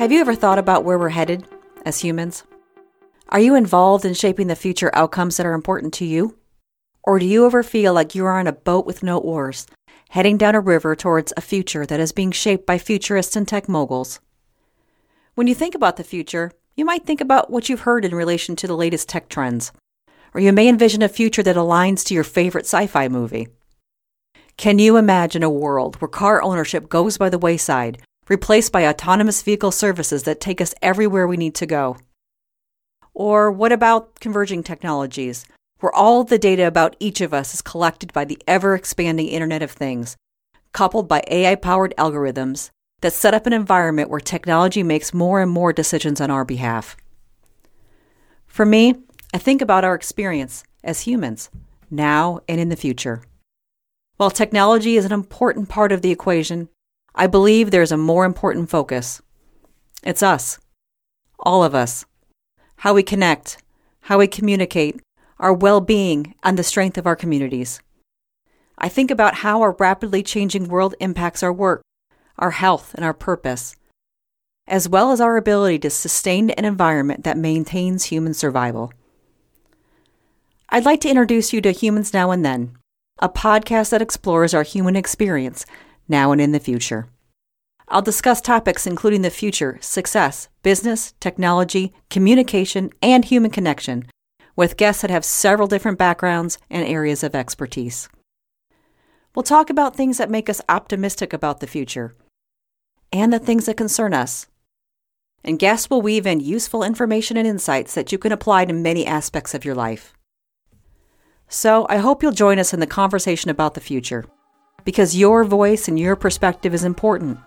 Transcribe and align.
Have 0.00 0.10
you 0.10 0.22
ever 0.22 0.34
thought 0.34 0.58
about 0.58 0.82
where 0.82 0.98
we're 0.98 1.10
headed 1.10 1.46
as 1.84 2.00
humans? 2.00 2.44
Are 3.28 3.38
you 3.38 3.54
involved 3.54 4.06
in 4.06 4.14
shaping 4.14 4.46
the 4.46 4.56
future 4.56 4.90
outcomes 4.94 5.36
that 5.36 5.44
are 5.44 5.52
important 5.52 5.92
to 5.92 6.06
you? 6.06 6.38
Or 7.02 7.18
do 7.18 7.26
you 7.26 7.44
ever 7.44 7.62
feel 7.62 7.92
like 7.92 8.14
you 8.14 8.24
are 8.24 8.38
on 8.38 8.46
a 8.46 8.52
boat 8.52 8.86
with 8.86 9.02
no 9.02 9.18
oars, 9.18 9.66
heading 10.08 10.38
down 10.38 10.54
a 10.54 10.60
river 10.60 10.96
towards 10.96 11.34
a 11.36 11.42
future 11.42 11.84
that 11.84 12.00
is 12.00 12.12
being 12.12 12.32
shaped 12.32 12.64
by 12.64 12.78
futurists 12.78 13.36
and 13.36 13.46
tech 13.46 13.68
moguls? 13.68 14.20
When 15.34 15.46
you 15.46 15.54
think 15.54 15.74
about 15.74 15.98
the 15.98 16.02
future, 16.02 16.50
you 16.74 16.86
might 16.86 17.04
think 17.04 17.20
about 17.20 17.50
what 17.50 17.68
you've 17.68 17.80
heard 17.80 18.06
in 18.06 18.14
relation 18.14 18.56
to 18.56 18.66
the 18.66 18.74
latest 18.74 19.06
tech 19.06 19.28
trends, 19.28 19.70
or 20.32 20.40
you 20.40 20.50
may 20.50 20.66
envision 20.66 21.02
a 21.02 21.10
future 21.10 21.42
that 21.42 21.56
aligns 21.56 22.06
to 22.06 22.14
your 22.14 22.24
favorite 22.24 22.64
sci 22.64 22.86
fi 22.86 23.06
movie. 23.08 23.48
Can 24.56 24.78
you 24.78 24.96
imagine 24.96 25.42
a 25.42 25.50
world 25.50 25.96
where 25.96 26.08
car 26.08 26.42
ownership 26.42 26.88
goes 26.88 27.18
by 27.18 27.28
the 27.28 27.36
wayside, 27.36 28.00
replaced 28.30 28.70
by 28.70 28.86
autonomous 28.86 29.42
vehicle 29.42 29.72
services 29.72 30.22
that 30.22 30.40
take 30.40 30.60
us 30.60 30.72
everywhere 30.80 31.26
we 31.26 31.36
need 31.36 31.54
to 31.56 31.66
go? 31.66 31.98
Or 33.12 33.50
what 33.50 33.72
about 33.72 34.20
converging 34.20 34.62
technologies, 34.62 35.44
where 35.80 35.92
all 35.92 36.22
the 36.22 36.38
data 36.38 36.66
about 36.66 36.96
each 37.00 37.20
of 37.20 37.34
us 37.34 37.52
is 37.52 37.60
collected 37.60 38.12
by 38.12 38.24
the 38.24 38.40
ever 38.46 38.74
expanding 38.76 39.26
Internet 39.26 39.62
of 39.62 39.72
Things, 39.72 40.16
coupled 40.72 41.08
by 41.08 41.24
AI 41.26 41.56
powered 41.56 41.92
algorithms 41.98 42.70
that 43.00 43.12
set 43.12 43.34
up 43.34 43.46
an 43.46 43.52
environment 43.52 44.08
where 44.08 44.20
technology 44.20 44.84
makes 44.84 45.12
more 45.12 45.42
and 45.42 45.50
more 45.50 45.72
decisions 45.72 46.20
on 46.20 46.30
our 46.30 46.44
behalf? 46.44 46.96
For 48.46 48.64
me, 48.64 48.94
I 49.34 49.38
think 49.38 49.60
about 49.60 49.84
our 49.84 49.94
experience 49.94 50.62
as 50.84 51.00
humans, 51.00 51.50
now 51.90 52.40
and 52.48 52.60
in 52.60 52.68
the 52.68 52.76
future. 52.76 53.22
While 54.18 54.30
technology 54.30 54.96
is 54.96 55.04
an 55.04 55.12
important 55.12 55.68
part 55.68 55.90
of 55.90 56.02
the 56.02 56.10
equation, 56.12 56.68
I 57.14 57.26
believe 57.26 57.70
there's 57.70 57.92
a 57.92 57.96
more 57.96 58.24
important 58.24 58.70
focus. 58.70 59.20
It's 60.02 60.22
us. 60.22 60.58
All 61.38 61.64
of 61.64 61.74
us. 61.74 62.04
How 62.76 62.94
we 62.94 63.02
connect, 63.02 63.58
how 64.02 64.18
we 64.18 64.26
communicate, 64.26 65.00
our 65.38 65.52
well 65.52 65.80
being, 65.80 66.34
and 66.42 66.58
the 66.58 66.62
strength 66.62 66.96
of 66.96 67.06
our 67.06 67.16
communities. 67.16 67.80
I 68.78 68.88
think 68.88 69.10
about 69.10 69.36
how 69.36 69.60
our 69.60 69.76
rapidly 69.78 70.22
changing 70.22 70.68
world 70.68 70.94
impacts 71.00 71.42
our 71.42 71.52
work, 71.52 71.82
our 72.38 72.52
health, 72.52 72.94
and 72.94 73.04
our 73.04 73.12
purpose, 73.12 73.76
as 74.66 74.88
well 74.88 75.12
as 75.12 75.20
our 75.20 75.36
ability 75.36 75.78
to 75.80 75.90
sustain 75.90 76.50
an 76.50 76.64
environment 76.64 77.24
that 77.24 77.36
maintains 77.36 78.04
human 78.04 78.32
survival. 78.32 78.92
I'd 80.70 80.86
like 80.86 81.00
to 81.02 81.10
introduce 81.10 81.52
you 81.52 81.60
to 81.60 81.72
Humans 81.72 82.14
Now 82.14 82.30
and 82.30 82.44
Then, 82.44 82.76
a 83.18 83.28
podcast 83.28 83.90
that 83.90 84.00
explores 84.00 84.54
our 84.54 84.62
human 84.62 84.96
experience 84.96 85.66
now 86.10 86.32
and 86.32 86.40
in 86.40 86.52
the 86.52 86.60
future. 86.60 87.06
I'll 87.88 88.02
discuss 88.02 88.40
topics 88.40 88.86
including 88.86 89.22
the 89.22 89.30
future, 89.30 89.78
success, 89.80 90.48
business, 90.62 91.14
technology, 91.20 91.92
communication, 92.10 92.90
and 93.00 93.24
human 93.24 93.50
connection 93.50 94.06
with 94.56 94.76
guests 94.76 95.02
that 95.02 95.10
have 95.10 95.24
several 95.24 95.66
different 95.66 95.98
backgrounds 95.98 96.58
and 96.68 96.86
areas 96.86 97.24
of 97.24 97.34
expertise. 97.34 98.08
We'll 99.34 99.42
talk 99.42 99.70
about 99.70 99.96
things 99.96 100.18
that 100.18 100.30
make 100.30 100.50
us 100.50 100.60
optimistic 100.68 101.32
about 101.32 101.60
the 101.60 101.66
future 101.66 102.14
and 103.12 103.32
the 103.32 103.38
things 103.38 103.66
that 103.66 103.76
concern 103.76 104.12
us. 104.12 104.46
And 105.42 105.58
guests 105.58 105.88
will 105.88 106.02
weave 106.02 106.26
in 106.26 106.40
useful 106.40 106.82
information 106.82 107.36
and 107.36 107.46
insights 107.46 107.94
that 107.94 108.12
you 108.12 108.18
can 108.18 108.32
apply 108.32 108.66
to 108.66 108.72
many 108.72 109.06
aspects 109.06 109.54
of 109.54 109.64
your 109.64 109.74
life. 109.74 110.12
So 111.48 111.86
I 111.88 111.96
hope 111.96 112.22
you'll 112.22 112.32
join 112.32 112.58
us 112.58 112.74
in 112.74 112.80
the 112.80 112.86
conversation 112.86 113.50
about 113.50 113.74
the 113.74 113.80
future, 113.80 114.24
because 114.84 115.16
your 115.16 115.44
voice 115.44 115.88
and 115.88 115.98
your 115.98 116.16
perspective 116.16 116.74
is 116.74 116.84
important. 116.84 117.38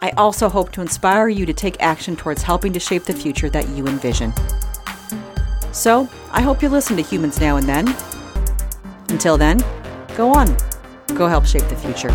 I 0.00 0.10
also 0.10 0.48
hope 0.48 0.70
to 0.72 0.80
inspire 0.80 1.28
you 1.28 1.44
to 1.46 1.52
take 1.52 1.82
action 1.82 2.14
towards 2.14 2.42
helping 2.42 2.72
to 2.72 2.80
shape 2.80 3.04
the 3.04 3.12
future 3.12 3.50
that 3.50 3.68
you 3.70 3.86
envision. 3.86 4.32
So 5.72 6.08
I 6.30 6.40
hope 6.40 6.62
you 6.62 6.68
listen 6.68 6.96
to 6.96 7.02
Humans 7.02 7.40
Now 7.40 7.56
and 7.56 7.68
Then. 7.68 7.94
Until 9.08 9.36
then, 9.36 9.58
go 10.16 10.32
on, 10.32 10.56
go 11.14 11.26
help 11.26 11.46
shape 11.46 11.68
the 11.68 11.76
future. 11.76 12.10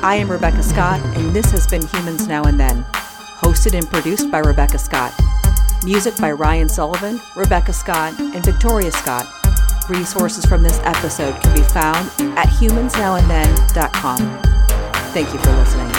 I 0.00 0.14
am 0.14 0.30
Rebecca 0.30 0.62
Scott, 0.62 1.00
and 1.16 1.34
this 1.34 1.50
has 1.50 1.66
been 1.66 1.86
Humans 1.86 2.28
Now 2.28 2.44
and 2.44 2.58
Then, 2.58 2.84
hosted 3.40 3.74
and 3.74 3.86
produced 3.88 4.30
by 4.30 4.38
Rebecca 4.38 4.78
Scott. 4.78 5.12
Music 5.84 6.16
by 6.18 6.32
Ryan 6.32 6.68
Sullivan, 6.68 7.20
Rebecca 7.34 7.72
Scott, 7.72 8.18
and 8.18 8.44
Victoria 8.44 8.92
Scott. 8.92 9.26
Resources 9.88 10.44
from 10.44 10.62
this 10.62 10.78
episode 10.84 11.40
can 11.40 11.54
be 11.54 11.62
found 11.62 12.10
at 12.36 12.46
humansnowandthen.com. 12.48 14.18
Thank 15.12 15.32
you 15.32 15.38
for 15.38 15.52
listening. 15.52 15.97